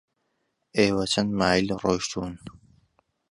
[0.77, 2.35] ئێوە چەند مایل ڕۆیشتوون؟